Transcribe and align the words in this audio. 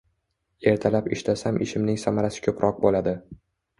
Ertalab 0.69 1.09
ishlasam 1.17 1.61
ishimning 1.67 1.99
samarasi 2.05 2.47
ko’proq 2.49 2.81
bo’ladi. 2.87 3.15